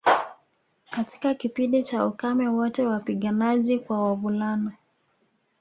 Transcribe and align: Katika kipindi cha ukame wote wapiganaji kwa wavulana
Katika 0.91 1.33
kipindi 1.33 1.83
cha 1.83 2.05
ukame 2.05 2.47
wote 2.47 2.85
wapiganaji 2.87 3.79
kwa 3.79 4.03
wavulana 4.07 4.71